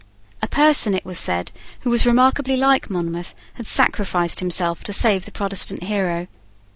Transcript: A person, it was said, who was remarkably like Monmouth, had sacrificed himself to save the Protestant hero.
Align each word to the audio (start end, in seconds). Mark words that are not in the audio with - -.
A 0.41 0.47
person, 0.47 0.95
it 0.95 1.05
was 1.05 1.19
said, 1.19 1.51
who 1.81 1.91
was 1.91 2.07
remarkably 2.07 2.57
like 2.57 2.89
Monmouth, 2.89 3.35
had 3.53 3.67
sacrificed 3.67 4.39
himself 4.39 4.83
to 4.85 4.93
save 4.93 5.25
the 5.25 5.31
Protestant 5.31 5.83
hero. 5.83 6.25